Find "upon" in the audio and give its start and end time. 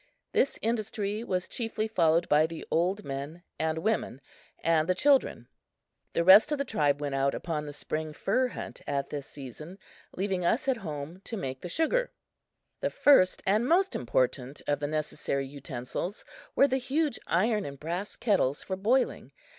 7.35-7.67